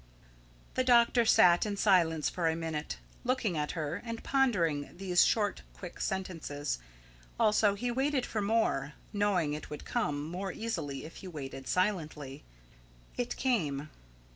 [0.73, 5.61] The doctor sat in silence for a minute, looking at her and pondering these short,
[5.73, 6.79] quick sentences.
[7.39, 12.43] Also he waited for more, knowing it would come more easily if he waited silently.
[13.15, 13.89] It came.